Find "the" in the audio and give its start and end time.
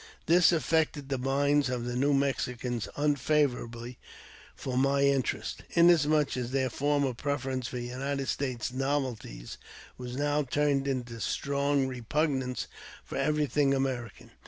1.09-1.19, 1.85-1.95